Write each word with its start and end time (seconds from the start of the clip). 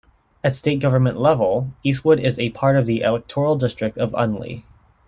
At 0.43 0.55
State 0.55 0.79
Government 0.79 1.19
level, 1.19 1.73
Eastwood 1.83 2.19
is 2.19 2.39
a 2.39 2.49
part 2.49 2.75
of 2.75 2.87
the 2.87 3.01
electoral 3.01 3.55
district 3.55 3.99
of 3.99 4.13
Unley. 4.13 4.63